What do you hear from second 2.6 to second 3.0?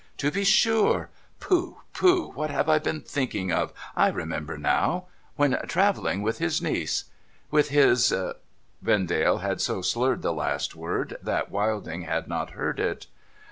I